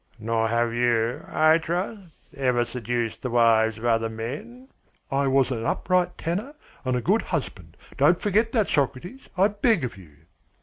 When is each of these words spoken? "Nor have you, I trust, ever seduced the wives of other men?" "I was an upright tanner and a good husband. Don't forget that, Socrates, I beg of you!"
"Nor 0.17 0.47
have 0.47 0.73
you, 0.73 1.23
I 1.27 1.59
trust, 1.59 2.09
ever 2.35 2.65
seduced 2.65 3.21
the 3.21 3.29
wives 3.29 3.77
of 3.77 3.85
other 3.85 4.09
men?" 4.09 4.69
"I 5.11 5.27
was 5.27 5.51
an 5.51 5.63
upright 5.63 6.17
tanner 6.17 6.55
and 6.83 6.95
a 6.97 7.01
good 7.01 7.21
husband. 7.21 7.77
Don't 7.99 8.19
forget 8.19 8.51
that, 8.53 8.67
Socrates, 8.67 9.29
I 9.37 9.49
beg 9.49 9.83
of 9.83 9.97
you!" 9.97 10.15